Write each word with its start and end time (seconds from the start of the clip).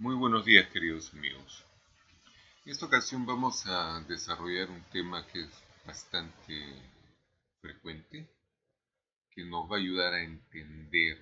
Muy 0.00 0.14
buenos 0.14 0.44
días 0.44 0.70
queridos 0.70 1.12
amigos. 1.12 1.64
En 2.64 2.70
esta 2.70 2.86
ocasión 2.86 3.26
vamos 3.26 3.66
a 3.66 4.00
desarrollar 4.02 4.70
un 4.70 4.84
tema 4.92 5.26
que 5.26 5.42
es 5.42 5.50
bastante 5.84 6.54
frecuente, 7.60 8.30
que 9.32 9.44
nos 9.44 9.68
va 9.68 9.74
a 9.74 9.80
ayudar 9.80 10.14
a 10.14 10.22
entender 10.22 11.18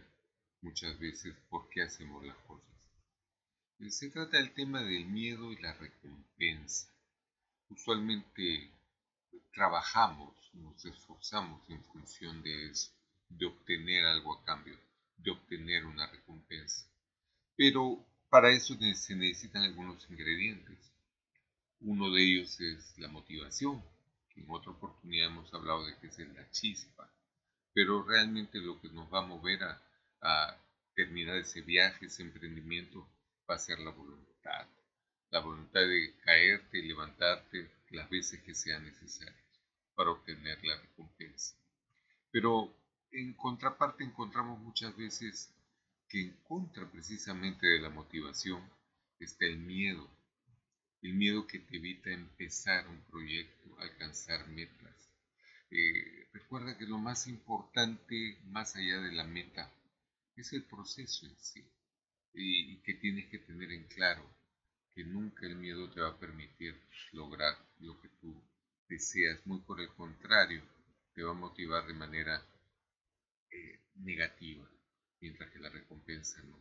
muchas 0.61 0.99
veces 0.99 1.35
por 1.49 1.71
qué 1.71 1.85
hacemos 1.85 2.23
las 2.27 2.37
cosas. 2.47 2.69
Se 3.89 4.11
trata 4.11 4.36
del 4.36 4.52
tema 4.52 4.82
del 4.82 5.06
miedo 5.06 5.50
y 5.52 5.56
la 5.56 5.72
recompensa. 5.72 6.93
Usualmente 7.70 8.70
trabajamos, 9.54 10.34
nos 10.52 10.84
esforzamos 10.84 11.62
en 11.70 11.82
función 11.82 12.43
de 12.43 12.72
eso, 12.72 12.93
de 13.30 13.46
obtener 13.46 14.04
algo 14.04 14.38
a 14.38 14.45
cambio, 14.45 14.79
de 15.16 15.30
obtener 15.30 15.86
una 15.86 16.06
recompensa. 16.08 16.86
Pero 17.56 18.04
para 18.37 18.50
eso 18.50 18.75
se 18.75 19.16
necesitan 19.16 19.62
algunos 19.62 20.07
ingredientes. 20.11 20.76
Uno 21.81 22.11
de 22.11 22.22
ellos 22.22 22.61
es 22.61 22.99
la 22.99 23.09
motivación, 23.09 23.82
que 24.29 24.43
en 24.43 24.50
otra 24.50 24.72
oportunidad 24.72 25.29
hemos 25.29 25.54
hablado 25.54 25.86
de 25.86 25.96
que 25.96 26.09
es 26.09 26.18
la 26.18 26.50
chispa, 26.50 27.11
pero 27.72 28.03
realmente 28.03 28.59
lo 28.59 28.79
que 28.79 28.90
nos 28.90 29.11
va 29.11 29.21
a 29.21 29.26
mover 29.26 29.64
a, 29.64 29.82
a 30.21 30.54
terminar 30.95 31.39
ese 31.39 31.62
viaje, 31.62 32.05
ese 32.05 32.25
emprendimiento, 32.25 33.09
va 33.48 33.55
a 33.55 33.59
ser 33.59 33.78
la 33.78 33.91
voluntad. 33.91 34.67
La 35.31 35.41
voluntad 35.41 35.81
de 35.81 36.14
caerte 36.23 36.77
y 36.77 36.89
levantarte 36.89 37.70
las 37.89 38.11
veces 38.11 38.42
que 38.42 38.55
sean 38.55 38.84
necesarias 38.84 39.62
para 39.95 40.11
obtener 40.11 40.62
la 40.62 40.77
recompensa. 40.77 41.56
Pero 42.31 42.70
en 43.12 43.33
contraparte 43.33 44.05
encontramos 44.05 44.59
muchas 44.59 44.95
veces 44.95 45.56
que 46.09 46.20
en 46.20 46.37
contra 46.45 46.91
precisamente 46.91 47.67
de 47.67 47.81
la 47.81 47.91
motivación 47.91 48.62
está 49.19 49.47
el 49.47 49.59
miedo. 49.59 50.09
El 51.03 51.15
miedo 51.15 51.47
que 51.47 51.59
te 51.59 51.77
evita 51.77 52.11
empezar 52.11 52.89
un 52.89 53.01
proyecto, 53.03 53.79
alcanzar 53.79 54.48
metas. 54.48 55.11
Eh, 55.71 56.29
recuerda 56.33 56.77
que 56.79 56.87
lo 56.87 56.98
más 56.98 57.27
importante, 57.27 58.39
más 58.47 58.77
allá 58.77 59.01
de 59.01 59.13
la 59.13 59.25
meta, 59.25 59.73
es 60.37 60.53
el 60.53 60.65
proceso 60.65 61.27
en 61.27 61.37
sí. 61.39 61.65
y 62.35 62.77
que 62.83 62.95
tienes 62.95 63.27
que 63.31 63.39
tener 63.39 63.73
en 63.73 63.85
claro 63.85 64.23
que 64.95 65.05
nunca 65.05 65.47
el 65.47 65.57
miedo 65.57 65.91
te 65.91 66.01
va 66.01 66.11
a 66.11 66.19
permitir 66.19 66.75
lograr 67.13 67.57
lo 67.81 68.01
que 68.01 68.09
tú 68.20 68.35
deseas. 68.89 69.47
Muy 69.47 69.61
por 69.61 69.81
el 69.81 69.89
contrario, 69.95 70.63
te 71.15 71.23
va 71.23 71.33
a 71.33 71.35
motivar 71.35 71.87
de 71.87 71.95
manera 71.95 72.43
eh, 73.51 73.81
negativa 73.97 74.69
mientras 75.20 75.50
que 75.50 75.59
la 75.59 75.69
recompensa 75.69 76.42
no. 76.42 76.59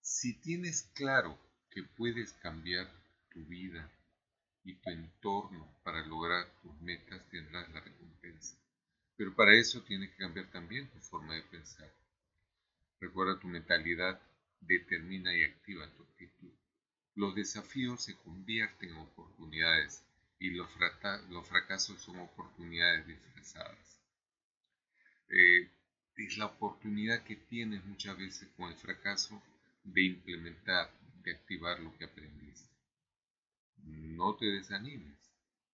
Si 0.00 0.34
tienes 0.40 0.90
claro 0.94 1.38
que 1.70 1.82
puedes 1.82 2.32
cambiar 2.34 2.90
tu 3.32 3.44
vida 3.46 3.90
y 4.64 4.74
tu 4.74 4.90
entorno 4.90 5.72
para 5.84 6.04
lograr 6.06 6.46
tus 6.62 6.80
metas, 6.80 7.28
tendrás 7.30 7.68
la 7.70 7.80
recompensa. 7.80 8.56
Pero 9.16 9.34
para 9.34 9.54
eso 9.54 9.82
tienes 9.82 10.10
que 10.10 10.16
cambiar 10.16 10.50
también 10.50 10.88
tu 10.90 10.98
forma 10.98 11.34
de 11.34 11.42
pensar. 11.42 11.92
Recuerda 13.00 13.38
tu 13.38 13.48
mentalidad, 13.48 14.20
determina 14.60 15.34
y 15.34 15.44
activa 15.44 15.90
tu 15.94 16.02
actitud. 16.02 16.52
Los 17.14 17.34
desafíos 17.34 18.04
se 18.04 18.16
convierten 18.16 18.90
en 18.90 18.96
oportunidades 18.96 20.02
y 20.38 20.50
los, 20.50 20.70
fracasos 20.70 22.00
son 22.00 22.18
oportunidades 22.18 23.06
disfrazadas. 23.06 24.00
Eh, 25.28 25.70
es 26.16 26.36
la 26.38 26.46
oportunidad 26.46 27.22
que 27.24 27.36
tienes 27.36 27.84
muchas 27.84 28.16
veces 28.16 28.48
con 28.56 28.70
el 28.70 28.76
fracaso 28.76 29.42
de 29.84 30.02
implementar, 30.02 30.90
de 31.22 31.32
activar 31.32 31.80
lo 31.80 31.96
que 31.96 32.04
aprendiste. 32.04 32.68
No 33.84 34.36
te 34.36 34.46
desanimes, 34.46 35.18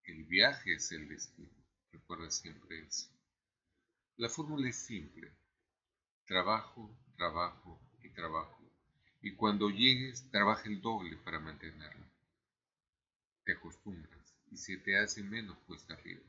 el 0.05 0.25
viaje 0.25 0.75
es 0.75 0.93
el 0.93 1.09
destino, 1.09 1.51
recuerda 1.91 2.31
siempre 2.31 2.87
eso. 2.87 3.11
La 4.17 4.29
fórmula 4.29 4.69
es 4.69 4.77
simple, 4.77 5.33
trabajo, 6.25 6.97
trabajo 7.17 7.81
y 8.03 8.11
trabajo. 8.11 8.63
Y 9.21 9.35
cuando 9.35 9.69
llegues, 9.69 10.31
trabaja 10.31 10.69
el 10.69 10.81
doble 10.81 11.17
para 11.17 11.41
mantenerlo. 11.41 12.07
Te 13.45 13.53
acostumbras 13.53 14.35
y 14.51 14.57
se 14.57 14.77
te 14.79 14.97
hace 14.97 15.23
menos 15.23 15.59
cuesta 15.67 15.95
arriba. 15.95 16.23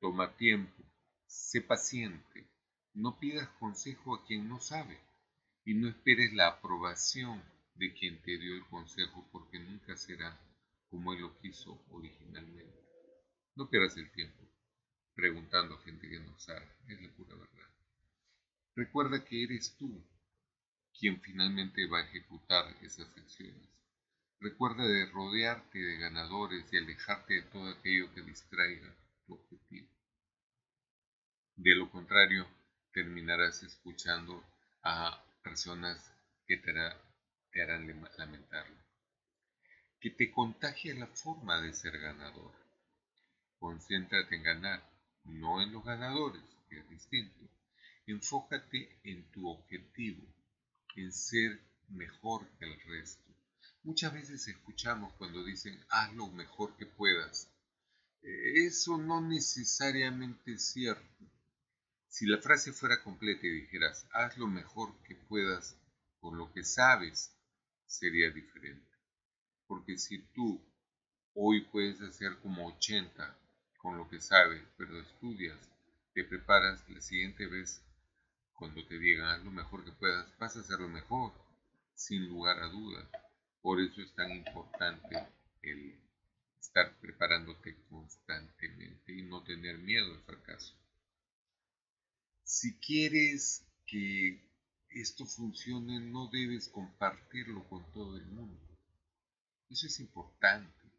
Toma 0.00 0.36
tiempo, 0.36 0.82
sé 1.26 1.60
paciente, 1.60 2.48
no 2.94 3.18
pidas 3.18 3.48
consejo 3.58 4.14
a 4.14 4.24
quien 4.24 4.48
no 4.48 4.60
sabe 4.60 4.98
y 5.64 5.74
no 5.74 5.88
esperes 5.88 6.32
la 6.32 6.48
aprobación 6.48 7.42
de 7.74 7.92
quien 7.92 8.22
te 8.22 8.38
dio 8.38 8.54
el 8.54 8.64
consejo 8.66 9.28
porque 9.32 9.58
nunca 9.58 9.96
será 9.96 10.38
como 10.90 11.12
él 11.12 11.20
lo 11.20 11.38
quiso 11.40 11.84
originalmente. 11.90 12.78
No 13.56 13.68
pierdas 13.68 13.96
el 13.96 14.10
tiempo 14.12 14.44
preguntando 15.14 15.74
a 15.74 15.82
gente 15.82 16.08
que 16.08 16.20
no 16.20 16.38
sabe, 16.38 16.68
es 16.88 17.00
la 17.00 17.08
pura 17.16 17.34
verdad. 17.36 17.68
Recuerda 18.76 19.24
que 19.24 19.44
eres 19.44 19.76
tú 19.76 20.04
quien 20.98 21.20
finalmente 21.20 21.86
va 21.88 22.00
a 22.00 22.04
ejecutar 22.04 22.76
esas 22.82 23.16
acciones. 23.16 23.68
Recuerda 24.40 24.86
de 24.86 25.06
rodearte 25.06 25.78
de 25.78 25.98
ganadores 25.98 26.72
y 26.72 26.78
alejarte 26.78 27.34
de 27.34 27.42
todo 27.42 27.68
aquello 27.70 28.12
que 28.14 28.22
distraiga 28.22 28.94
tu 29.26 29.34
objetivo. 29.34 29.88
De 31.56 31.74
lo 31.76 31.90
contrario, 31.90 32.46
terminarás 32.94 33.64
escuchando 33.64 34.42
a 34.84 35.20
personas 35.42 35.98
que 36.46 36.56
te, 36.56 36.70
harán 37.60 37.86
lamentarlo. 38.16 38.76
Que 40.00 40.10
te 40.10 40.30
contagie 40.30 40.94
la 40.94 41.08
forma 41.08 41.60
de 41.60 41.74
ser 41.74 41.98
ganador. 41.98 42.52
Concéntrate 43.58 44.36
en 44.36 44.42
ganar, 44.44 44.90
no 45.24 45.60
en 45.60 45.72
los 45.72 45.84
ganadores, 45.84 46.42
que 46.68 46.78
es 46.78 46.88
distinto. 46.88 47.50
Enfócate 48.06 49.00
en 49.02 49.30
tu 49.32 49.48
objetivo, 49.48 50.22
en 50.94 51.12
ser 51.12 51.60
mejor 51.88 52.48
que 52.58 52.66
el 52.66 52.80
resto. 52.82 53.24
Muchas 53.82 54.12
veces 54.12 54.46
escuchamos 54.46 55.12
cuando 55.14 55.44
dicen 55.44 55.78
haz 55.88 56.14
lo 56.14 56.28
mejor 56.28 56.76
que 56.76 56.86
puedas. 56.86 57.50
Eh, 58.22 58.66
eso 58.66 58.98
no 58.98 59.20
necesariamente 59.20 60.52
es 60.52 60.72
cierto. 60.72 61.33
Si 62.16 62.26
la 62.26 62.38
frase 62.38 62.72
fuera 62.72 63.02
completa 63.02 63.44
y 63.44 63.50
dijeras, 63.50 64.06
haz 64.12 64.38
lo 64.38 64.46
mejor 64.46 64.96
que 65.02 65.16
puedas 65.16 65.76
con 66.20 66.38
lo 66.38 66.52
que 66.52 66.62
sabes, 66.62 67.36
sería 67.86 68.30
diferente. 68.30 68.88
Porque 69.66 69.98
si 69.98 70.18
tú 70.28 70.64
hoy 71.34 71.62
puedes 71.62 72.00
hacer 72.02 72.38
como 72.38 72.68
80 72.68 73.36
con 73.78 73.98
lo 73.98 74.08
que 74.08 74.20
sabes, 74.20 74.62
pero 74.76 75.00
estudias, 75.00 75.58
te 76.12 76.22
preparas 76.22 76.88
la 76.88 77.00
siguiente 77.00 77.48
vez, 77.48 77.82
cuando 78.52 78.86
te 78.86 78.96
digan 78.96 79.30
haz 79.30 79.42
lo 79.42 79.50
mejor 79.50 79.84
que 79.84 79.90
puedas, 79.90 80.38
vas 80.38 80.54
a 80.54 80.60
hacer 80.60 80.78
lo 80.78 80.88
mejor, 80.88 81.32
sin 81.96 82.28
lugar 82.28 82.60
a 82.60 82.68
dudas. 82.68 83.08
Por 83.60 83.80
eso 83.80 84.00
es 84.00 84.14
tan 84.14 84.30
importante 84.30 85.16
el 85.62 86.00
estar 86.60 86.96
preparándote 87.00 87.74
constantemente 87.90 89.12
y 89.12 89.22
no 89.22 89.42
tener 89.42 89.78
miedo 89.78 90.14
al 90.14 90.22
fracaso. 90.22 90.83
Si 92.44 92.78
quieres 92.78 93.66
que 93.86 94.38
esto 94.90 95.24
funcione, 95.24 95.98
no 95.98 96.28
debes 96.28 96.68
compartirlo 96.68 97.66
con 97.70 97.90
todo 97.90 98.18
el 98.18 98.26
mundo. 98.26 98.60
Eso 99.70 99.86
es 99.86 99.98
importante, 99.98 100.92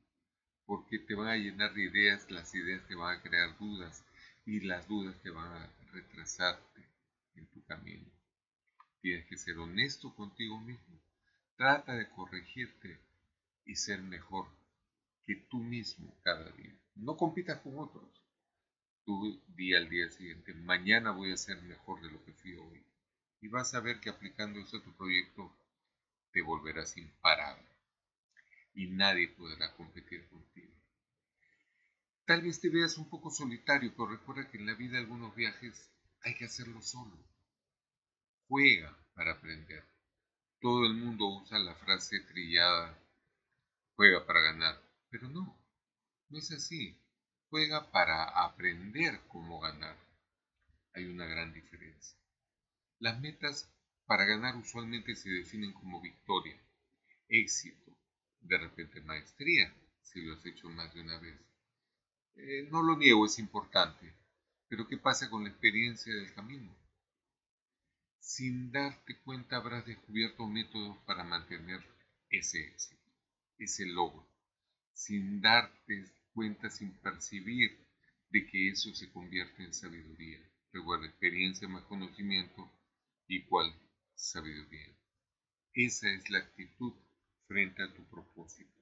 porque 0.65 0.97
te 0.97 1.13
van 1.13 1.27
a 1.27 1.37
llenar 1.37 1.75
de 1.75 1.83
ideas, 1.83 2.29
las 2.31 2.53
ideas 2.55 2.85
te 2.87 2.95
van 2.95 3.17
a 3.17 3.21
crear 3.21 3.57
dudas 3.59 4.03
y 4.43 4.61
las 4.61 4.87
dudas 4.87 5.21
te 5.21 5.29
van 5.29 5.51
a 5.51 5.71
retrasarte 5.91 6.89
en 7.35 7.47
tu 7.51 7.63
camino. 7.65 8.11
Tienes 9.01 9.27
que 9.27 9.37
ser 9.37 9.59
honesto 9.59 10.15
contigo 10.15 10.59
mismo. 10.59 10.99
Trata 11.57 11.93
de 11.93 12.09
corregirte 12.09 12.99
y 13.65 13.75
ser 13.75 14.01
mejor 14.01 14.47
que 15.25 15.35
tú 15.47 15.59
mismo 15.59 16.19
cada 16.23 16.49
día. 16.53 16.75
No 16.95 17.15
compitas 17.15 17.61
con 17.61 17.77
otros 17.77 18.24
tu 19.05 19.39
día 19.55 19.77
al 19.77 19.87
día 19.87 20.09
siguiente, 20.09 20.53
mañana 20.53 21.11
voy 21.11 21.31
a 21.31 21.37
ser 21.37 21.61
mejor 21.61 22.01
de 22.01 22.11
lo 22.11 22.23
que 22.25 22.33
fui 22.33 22.55
hoy. 22.55 22.83
Y 23.39 23.47
vas 23.47 23.73
a 23.75 23.79
ver 23.79 23.99
que 23.99 24.09
aplicando 24.09 24.59
eso 24.59 24.77
a 24.77 24.83
tu 24.83 24.91
proyecto 24.95 25.55
te 26.31 26.41
volverás 26.41 26.97
imparable 26.97 27.67
y 28.73 28.87
nadie 28.87 29.29
podrá 29.29 29.73
competir 29.75 30.27
contigo. 30.27 30.73
Tal 32.25 32.41
vez 32.41 32.59
te 32.59 32.69
veas 32.69 32.97
un 32.97 33.07
poco 33.07 33.29
solitario, 33.29 33.93
pero 33.95 34.07
recuerda 34.07 34.49
que 34.49 34.57
en 34.57 34.65
la 34.65 34.73
vida 34.73 34.97
algunos 34.97 35.35
viajes 35.35 35.91
hay 36.21 36.35
que 36.35 36.45
hacerlo 36.45 36.81
solo. 36.81 37.15
Juega 38.47 38.97
para 39.13 39.33
aprender. 39.33 39.85
Todo 40.59 40.87
el 40.87 40.95
mundo 40.95 41.27
usa 41.27 41.59
la 41.59 41.75
frase 41.75 42.19
trillada, 42.21 42.99
juega 43.95 44.25
para 44.25 44.41
ganar, 44.41 44.81
pero 45.11 45.29
no, 45.29 45.55
no 46.29 46.39
es 46.39 46.51
así 46.51 46.99
juega 47.49 47.91
para 47.91 48.23
aprender 48.45 49.21
cómo 49.27 49.59
ganar. 49.59 49.97
Hay 50.93 51.05
una 51.05 51.25
gran 51.25 51.53
diferencia. 51.53 52.17
Las 52.99 53.19
metas 53.19 53.69
para 54.05 54.25
ganar 54.25 54.55
usualmente 54.55 55.15
se 55.15 55.29
definen 55.29 55.73
como 55.73 56.01
victoria, 56.01 56.55
éxito, 57.27 57.97
de 58.41 58.57
repente 58.57 59.01
maestría, 59.01 59.73
si 60.01 60.21
lo 60.21 60.35
has 60.35 60.45
hecho 60.45 60.69
más 60.69 60.93
de 60.93 61.01
una 61.01 61.19
vez. 61.19 61.39
Eh, 62.35 62.67
no 62.71 62.83
lo 62.83 62.97
niego, 62.97 63.25
es 63.25 63.39
importante, 63.39 64.13
pero 64.67 64.87
¿qué 64.87 64.97
pasa 64.97 65.29
con 65.29 65.43
la 65.43 65.49
experiencia 65.49 66.13
del 66.13 66.33
camino? 66.33 66.75
Sin 68.19 68.71
darte 68.71 69.19
cuenta 69.19 69.57
habrás 69.57 69.85
descubierto 69.85 70.47
métodos 70.47 70.97
para 71.05 71.23
mantener 71.23 71.81
ese 72.29 72.59
éxito, 72.67 73.09
ese 73.57 73.85
logro, 73.85 74.27
sin 74.93 75.41
darte 75.41 76.14
cuenta, 76.35 76.69
sin 76.69 76.91
percibir 76.99 77.87
de 78.29 78.45
que 78.45 78.69
eso 78.69 78.93
se 78.93 79.11
convierte 79.11 79.63
en 79.63 79.73
sabiduría. 79.73 80.39
Recuerda, 80.73 81.07
experiencia 81.07 81.67
más 81.69 81.85
conocimiento 81.85 82.69
igual 83.27 83.73
sabiduría. 84.13 84.93
Esa 85.73 86.11
es 86.11 86.29
la 86.29 86.39
actitud 86.39 86.93
frente 87.47 87.81
a 87.81 87.93
tu 87.93 88.03
propósito, 88.09 88.81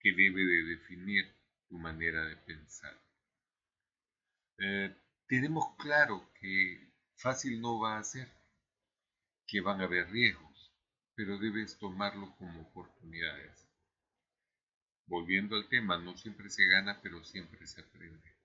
que 0.00 0.10
debe 0.12 0.44
de 0.44 0.62
definir 0.64 1.24
tu 1.68 1.78
manera 1.78 2.24
de 2.24 2.36
pensar. 2.36 3.00
Eh, 4.58 4.96
tenemos 5.28 5.76
claro 5.76 6.32
que 6.40 6.92
fácil 7.14 7.60
no 7.60 7.78
va 7.78 7.98
a 7.98 8.04
ser, 8.04 8.28
que 9.46 9.60
van 9.60 9.80
a 9.80 9.84
haber 9.84 10.10
riesgos, 10.10 10.72
pero 11.14 11.38
debes 11.38 11.78
tomarlo 11.78 12.34
como 12.36 12.62
oportunidades. 12.62 13.67
Volviendo 15.08 15.56
al 15.56 15.68
tema, 15.68 15.96
no 15.98 16.16
siempre 16.18 16.50
se 16.50 16.66
gana, 16.66 17.00
pero 17.02 17.24
siempre 17.24 17.66
se 17.66 17.80
aprende. 17.80 18.36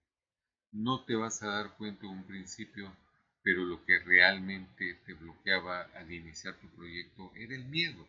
No 0.72 1.04
te 1.04 1.16
vas 1.16 1.44
a 1.44 1.48
dar 1.48 1.76
cuenta 1.76 2.06
en 2.06 2.14
un 2.14 2.24
principio, 2.24 2.96
pero 3.42 3.66
lo 3.66 3.84
que 3.84 4.00
realmente 4.00 4.96
te 5.06 5.14
bloqueaba 5.14 5.82
al 5.94 6.12
iniciar 6.12 6.56
tu 6.56 6.70
proyecto 6.70 7.34
era 7.36 7.54
el 7.54 7.66
miedo. 7.66 8.08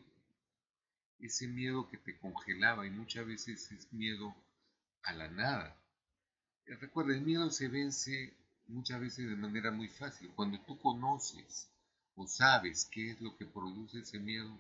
Ese 1.19 1.49
miedo 1.49 1.91
que 1.91 1.99
te 1.99 2.17
congelaba 2.19 2.87
y 2.87 2.91
muchas 2.91 3.27
veces 3.27 3.73
es 3.73 3.93
miedo 3.93 4.35
a 5.03 5.13
la 5.15 5.29
nada. 5.29 5.77
Recuerda, 6.67 7.15
el 7.15 7.23
miedo 7.23 7.51
se 7.51 7.67
vence 7.67 8.35
muchas 8.69 9.01
veces 9.01 9.29
de 9.29 9.37
manera 9.37 9.73
muy 9.73 9.89
fácil. 9.89 10.31
Cuando 10.37 10.61
tú 10.61 10.79
conoces 10.79 11.69
o 12.15 12.29
sabes 12.29 12.89
qué 12.93 13.11
es 13.11 13.21
lo 13.21 13.37
que 13.37 13.47
produce 13.47 13.99
ese 13.99 14.21
miedo, 14.21 14.57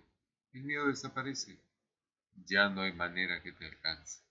el 0.52 0.64
miedo 0.64 0.88
desaparece. 0.88 1.56
Ya 2.46 2.68
no 2.68 2.82
hay 2.82 2.92
manera 2.92 3.42
que 3.42 3.52
te 3.52 3.66
alcance. 3.66 4.22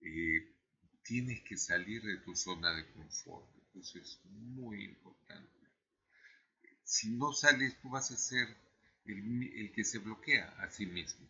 Eh, 0.00 0.54
tienes 1.02 1.42
que 1.42 1.56
salir 1.56 2.02
de 2.02 2.18
tu 2.18 2.34
zona 2.34 2.74
de 2.74 2.90
confort. 2.92 3.48
Eso 3.74 3.98
es 3.98 4.20
muy 4.24 4.84
importante. 4.84 5.48
Si 6.84 7.10
no 7.10 7.32
sales, 7.32 7.78
tú 7.80 7.90
vas 7.90 8.10
a 8.10 8.16
ser 8.16 8.48
el, 9.04 9.42
el 9.54 9.72
que 9.72 9.84
se 9.84 9.98
bloquea 9.98 10.48
a 10.60 10.70
sí 10.70 10.86
mismo. 10.86 11.28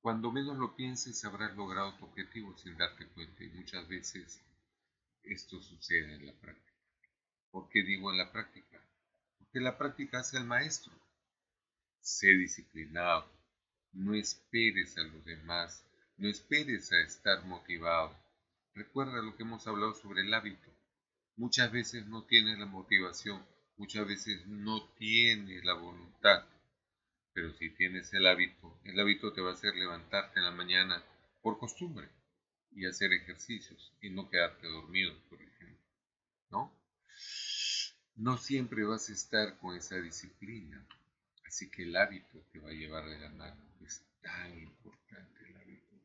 Cuando 0.00 0.32
menos 0.32 0.56
lo 0.56 0.74
pienses, 0.74 1.24
habrás 1.24 1.54
logrado 1.56 1.94
tu 1.98 2.06
objetivo 2.06 2.56
sin 2.56 2.76
darte 2.76 3.06
cuenta. 3.08 3.44
Y 3.44 3.50
muchas 3.50 3.86
veces 3.86 4.42
esto 5.22 5.60
sucede 5.60 6.14
en 6.14 6.26
la 6.26 6.32
práctica. 6.32 6.70
¿Por 7.50 7.68
qué 7.68 7.82
digo 7.82 8.10
en 8.10 8.18
la 8.18 8.32
práctica? 8.32 8.80
Porque 9.38 9.60
la 9.60 9.76
práctica 9.76 10.20
hace 10.20 10.38
el 10.38 10.44
maestro. 10.44 10.92
Sé 12.00 12.28
disciplinado. 12.28 13.39
No 13.92 14.14
esperes 14.14 14.96
a 14.98 15.02
los 15.02 15.24
demás. 15.24 15.84
No 16.16 16.28
esperes 16.28 16.92
a 16.92 17.00
estar 17.00 17.44
motivado. 17.44 18.16
Recuerda 18.74 19.22
lo 19.22 19.36
que 19.36 19.42
hemos 19.42 19.66
hablado 19.66 19.94
sobre 19.94 20.22
el 20.22 20.32
hábito. 20.32 20.70
Muchas 21.36 21.72
veces 21.72 22.06
no 22.06 22.24
tienes 22.24 22.58
la 22.58 22.66
motivación, 22.66 23.42
muchas 23.78 24.06
veces 24.06 24.46
no 24.46 24.84
tienes 24.98 25.64
la 25.64 25.72
voluntad, 25.72 26.44
pero 27.32 27.54
si 27.54 27.70
tienes 27.70 28.12
el 28.12 28.26
hábito, 28.26 28.78
el 28.84 29.00
hábito 29.00 29.32
te 29.32 29.40
va 29.40 29.50
a 29.50 29.54
hacer 29.54 29.74
levantarte 29.74 30.38
en 30.38 30.44
la 30.44 30.50
mañana 30.50 31.02
por 31.40 31.58
costumbre 31.58 32.10
y 32.72 32.84
hacer 32.84 33.12
ejercicios 33.12 33.92
y 34.02 34.10
no 34.10 34.28
quedarte 34.28 34.66
dormido, 34.66 35.14
por 35.30 35.40
ejemplo. 35.40 35.78
¿No? 36.50 36.78
No 38.16 38.36
siempre 38.36 38.84
vas 38.84 39.08
a 39.08 39.14
estar 39.14 39.58
con 39.60 39.74
esa 39.74 39.96
disciplina, 39.96 40.86
así 41.50 41.68
que 41.68 41.82
el 41.82 41.96
hábito 41.96 42.38
te 42.52 42.60
va 42.60 42.68
a 42.70 42.72
llevar 42.72 43.04
de 43.06 43.18
la 43.18 43.28
mano. 43.30 43.60
Es 43.84 44.06
tan 44.22 44.56
importante 44.56 45.48
el 45.48 45.56
hábito. 45.56 45.96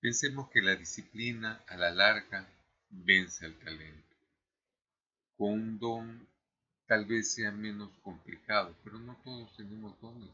Pensemos 0.00 0.48
que 0.48 0.62
la 0.62 0.74
disciplina 0.74 1.62
a 1.68 1.76
la 1.76 1.90
larga 1.90 2.48
vence 2.88 3.44
al 3.44 3.58
talento. 3.58 4.16
Con 5.36 5.52
un 5.52 5.78
don 5.78 6.28
tal 6.86 7.04
vez 7.04 7.34
sea 7.34 7.52
menos 7.52 7.90
complicado, 8.00 8.74
pero 8.82 8.98
no 8.98 9.20
todos 9.22 9.54
tenemos 9.54 10.00
dones 10.00 10.30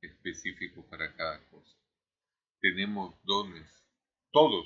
específicos 0.00 0.84
para 0.86 1.12
cada 1.16 1.40
cosa. 1.50 1.76
Tenemos 2.60 3.16
dones, 3.24 3.68
todos, 4.30 4.64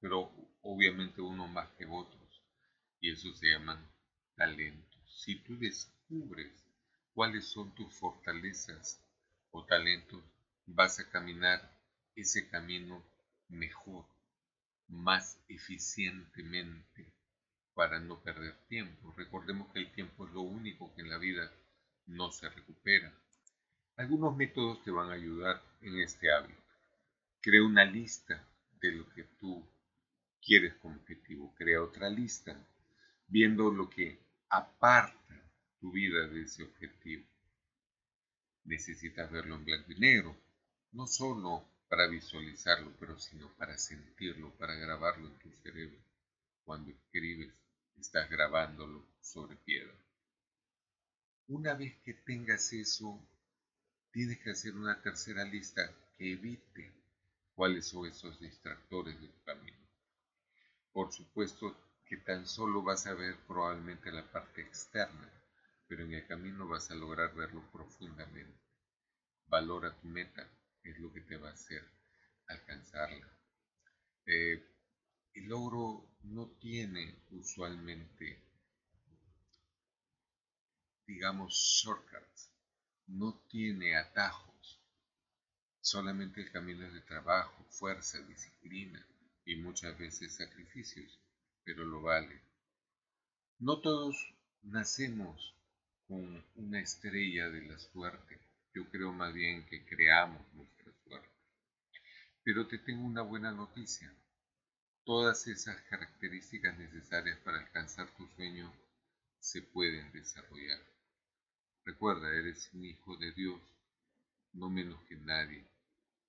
pero 0.00 0.30
obviamente 0.60 1.22
uno 1.22 1.48
más 1.48 1.70
que 1.78 1.86
otros, 1.86 2.42
y 3.00 3.12
eso 3.12 3.32
se 3.32 3.46
llaman 3.46 3.82
talentos. 4.34 4.95
Si 5.16 5.34
tú 5.36 5.58
descubres 5.58 6.52
cuáles 7.14 7.46
son 7.48 7.74
tus 7.74 7.92
fortalezas 7.94 9.02
o 9.50 9.64
talentos, 9.64 10.22
vas 10.66 11.00
a 11.00 11.08
caminar 11.08 11.58
ese 12.14 12.48
camino 12.48 13.02
mejor, 13.48 14.04
más 14.88 15.42
eficientemente 15.48 17.10
para 17.74 17.98
no 17.98 18.20
perder 18.22 18.56
tiempo. 18.68 19.14
Recordemos 19.16 19.72
que 19.72 19.78
el 19.78 19.90
tiempo 19.92 20.26
es 20.26 20.34
lo 20.34 20.42
único 20.42 20.94
que 20.94 21.00
en 21.00 21.08
la 21.08 21.18
vida 21.18 21.50
no 22.06 22.30
se 22.30 22.50
recupera. 22.50 23.10
Algunos 23.96 24.36
métodos 24.36 24.84
te 24.84 24.90
van 24.90 25.10
a 25.10 25.14
ayudar 25.14 25.62
en 25.80 25.98
este 25.98 26.30
hábito. 26.30 26.62
Crea 27.40 27.64
una 27.64 27.86
lista 27.86 28.46
de 28.82 28.92
lo 28.92 29.08
que 29.14 29.24
tú 29.40 29.66
quieres 30.42 30.74
como 30.74 30.96
objetivo. 30.96 31.54
Crea 31.56 31.82
otra 31.82 32.10
lista 32.10 32.54
viendo 33.28 33.70
lo 33.70 33.88
que 33.88 34.25
aparta 34.48 35.50
tu 35.80 35.92
vida 35.92 36.26
de 36.28 36.42
ese 36.42 36.62
objetivo. 36.62 37.24
Necesitas 38.64 39.30
verlo 39.30 39.56
en 39.56 39.64
blanco 39.64 39.92
y 39.92 39.98
negro. 39.98 40.36
No 40.92 41.06
solo 41.06 41.64
para 41.88 42.06
visualizarlo, 42.06 42.92
pero 42.98 43.18
sino 43.18 43.52
para 43.56 43.78
sentirlo, 43.78 44.50
para 44.56 44.74
grabarlo 44.74 45.28
en 45.28 45.38
tu 45.38 45.50
cerebro. 45.62 45.98
Cuando 46.64 46.90
escribes, 46.90 47.52
estás 47.96 48.28
grabándolo 48.28 49.06
sobre 49.20 49.56
piedra. 49.56 49.94
Una 51.48 51.74
vez 51.74 51.96
que 52.02 52.14
tengas 52.14 52.72
eso, 52.72 53.20
tienes 54.10 54.38
que 54.40 54.50
hacer 54.50 54.74
una 54.74 55.00
tercera 55.00 55.44
lista 55.44 55.82
que 56.18 56.32
evite 56.32 56.92
cuáles 57.54 57.86
son 57.86 58.06
esos 58.06 58.40
distractores 58.40 59.20
de 59.20 59.28
tu 59.28 59.44
camino. 59.44 59.78
Por 60.92 61.12
supuesto 61.12 61.76
que 62.08 62.16
tan 62.18 62.46
solo 62.46 62.82
vas 62.82 63.06
a 63.06 63.14
ver 63.14 63.36
probablemente 63.46 64.12
la 64.12 64.30
parte 64.30 64.62
externa, 64.62 65.30
pero 65.88 66.04
en 66.04 66.14
el 66.14 66.26
camino 66.26 66.68
vas 66.68 66.90
a 66.90 66.94
lograr 66.94 67.34
verlo 67.34 67.62
profundamente. 67.72 68.60
Valora 69.48 69.94
tu 70.00 70.08
meta, 70.08 70.48
es 70.82 70.98
lo 70.98 71.12
que 71.12 71.20
te 71.20 71.36
va 71.36 71.50
a 71.50 71.52
hacer 71.52 71.84
alcanzarla. 72.46 73.28
Eh, 74.26 74.62
el 75.34 75.44
logro 75.44 76.08
no 76.22 76.48
tiene 76.60 77.14
usualmente, 77.30 78.42
digamos, 81.06 81.52
shortcuts, 81.54 82.50
no 83.06 83.40
tiene 83.48 83.96
atajos. 83.96 84.80
Solamente 85.80 86.40
el 86.40 86.50
camino 86.50 86.86
es 86.86 86.94
de 86.94 87.00
trabajo, 87.02 87.64
fuerza, 87.70 88.18
disciplina 88.20 89.06
y 89.44 89.56
muchas 89.56 89.96
veces 89.98 90.34
sacrificios, 90.34 91.20
pero 91.66 91.84
lo 91.84 92.00
vale. 92.00 92.40
No 93.58 93.80
todos 93.80 94.16
nacemos 94.62 95.52
con 96.06 96.44
una 96.54 96.80
estrella 96.80 97.50
de 97.50 97.62
la 97.62 97.76
suerte. 97.78 98.38
Yo 98.72 98.88
creo 98.88 99.12
más 99.12 99.34
bien 99.34 99.66
que 99.66 99.84
creamos 99.84 100.40
nuestra 100.54 100.92
suerte. 101.02 101.28
Pero 102.44 102.68
te 102.68 102.78
tengo 102.78 103.04
una 103.04 103.22
buena 103.22 103.50
noticia. 103.50 104.14
Todas 105.04 105.48
esas 105.48 105.80
características 105.82 106.78
necesarias 106.78 107.38
para 107.40 107.58
alcanzar 107.58 108.14
tu 108.16 108.28
sueño 108.36 108.72
se 109.40 109.60
pueden 109.60 110.12
desarrollar. 110.12 110.80
Recuerda, 111.84 112.32
eres 112.32 112.72
un 112.74 112.84
hijo 112.84 113.16
de 113.16 113.32
Dios, 113.32 113.60
no 114.52 114.70
menos 114.70 115.00
que 115.08 115.16
nadie, 115.16 115.64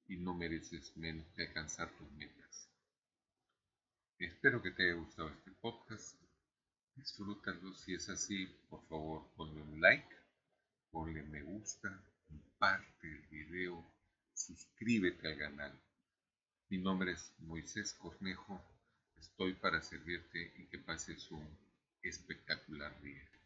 y 0.08 0.18
no 0.18 0.34
mereces 0.34 0.98
menos 0.98 1.28
que 1.36 1.44
alcanzar 1.44 1.92
tus 1.98 2.10
metas. 2.14 2.67
Espero 4.20 4.64
que 4.64 4.72
te 4.72 4.84
haya 4.84 4.94
gustado 4.94 5.30
este 5.30 5.52
podcast. 5.52 6.20
Disfrútalo. 6.96 7.76
Si 7.76 7.94
es 7.94 8.10
así, 8.10 8.48
por 8.68 8.84
favor, 8.88 9.28
ponle 9.36 9.62
un 9.62 9.80
like, 9.80 10.16
ponle 10.90 11.22
me 11.22 11.44
gusta, 11.44 12.04
comparte 12.28 13.12
el 13.12 13.22
video, 13.28 13.86
suscríbete 14.34 15.28
al 15.28 15.38
canal. 15.38 15.80
Mi 16.70 16.80
nombre 16.80 17.12
es 17.12 17.32
Moisés 17.38 17.94
Cornejo. 17.94 18.60
Estoy 19.18 19.54
para 19.54 19.84
servirte 19.84 20.52
y 20.58 20.66
que 20.66 20.80
pases 20.80 21.30
un 21.30 21.48
espectacular 22.02 23.00
día. 23.04 23.37